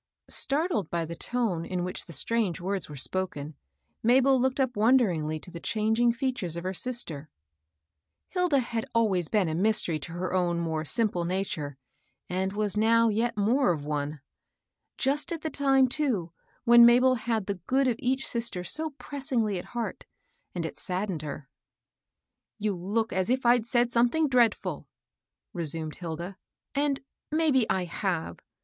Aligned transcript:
Startled 0.29 0.89
by 0.89 1.05
the 1.05 1.15
tone 1.15 1.63
in 1.63 1.83
which 1.83 2.05
the 2.07 2.11
strange 2.11 2.59
words 2.59 2.89
were 2.89 2.95
spoken, 2.95 3.53
Mabel 4.01 4.39
looked 4.41 4.59
up 4.59 4.75
wonderingly 4.75 5.39
to 5.39 5.51
the 5.51 5.59
changing 5.59 6.11
features 6.11 6.57
of 6.57 6.63
her 6.63 6.73
sister. 6.73 7.29
Hilda 8.29 8.57
had 8.57 8.87
always 8.95 9.27
HILDA. 9.27 9.45
29 9.45 9.45
been 9.45 9.59
a 9.59 9.61
mystery 9.61 9.99
to 9.99 10.13
her 10.13 10.33
own 10.33 10.59
more 10.59 10.83
simple 10.83 11.23
nature, 11.23 11.77
and 12.27 12.51
was 12.53 12.75
now 12.75 13.09
yet 13.09 13.37
more 13.37 13.71
of 13.71 13.85
one. 13.85 14.21
Just 14.97 15.31
at 15.31 15.43
the 15.43 15.51
tune, 15.51 15.85
too, 15.87 16.31
when 16.63 16.83
Mabel 16.83 17.13
had 17.13 17.45
the 17.45 17.59
good 17.67 17.87
of 17.87 17.97
each 17.99 18.25
sister 18.25 18.63
so 18.63 18.95
pressingly 18.97 19.59
at 19.59 19.65
heart, 19.75 20.07
and 20.55 20.65
it 20.65 20.79
saddened 20.79 21.21
her." 21.21 21.47
You 22.57 22.75
look 22.75 23.13
as 23.13 23.29
if 23.29 23.41
Td 23.41 23.67
said 23.67 23.91
something 23.91 24.27
dreadful,'* 24.27 24.87
resumed 25.53 25.93
Hilda, 25.97 26.37
"and 26.73 27.01
maybe 27.31 27.69
I 27.69 27.83
have. 27.83 28.39